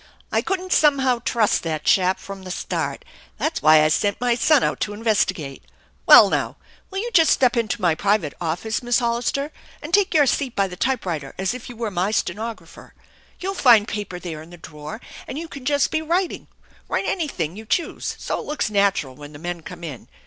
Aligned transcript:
"I 0.31 0.41
couldn't 0.41 0.73
somehow 0.73 1.19
trust 1.19 1.61
that 1.61 1.83
chap 1.83 2.19
from 2.19 2.41
the 2.41 2.49
start. 2.49 3.05
That's 3.37 3.61
why 3.61 3.83
I 3.83 3.89
sent 3.89 4.19
my 4.19 4.33
son 4.33 4.63
out 4.63 4.79
to 4.79 4.93
investigate. 4.95 5.63
Well, 6.07 6.27
now, 6.27 6.55
will 6.89 6.97
you 6.97 7.11
just 7.13 7.29
step 7.29 7.55
into 7.55 7.79
my 7.83 7.93
private 7.93 8.33
office, 8.41 8.81
Miss 8.81 8.97
Hollister, 8.97 9.51
and 9.79 9.93
take 9.93 10.15
your 10.15 10.25
seat 10.25 10.55
by 10.55 10.67
the 10.67 10.75
typewriter 10.75 11.35
as 11.37 11.53
if 11.53 11.69
you 11.69 11.75
were 11.75 11.91
my 11.91 12.09
stenographer? 12.09 12.95
You'll 13.39 13.53
find 13.53 13.87
paper 13.87 14.17
there 14.17 14.41
in 14.41 14.49
the 14.49 14.57
drawer, 14.57 14.99
and 15.27 15.37
you 15.37 15.47
can 15.47 15.65
just 15.65 15.91
be 15.91 16.01
writing 16.01 16.47
write 16.87 17.05
anything, 17.05 17.55
you 17.55 17.67
choose, 17.67 18.15
so 18.17 18.39
it 18.39 18.45
looks 18.47 18.71
natural 18.71 19.13
when 19.13 19.33
the 19.33 19.37
men 19.37 19.61
come 19.61 19.83
in. 19.83 20.07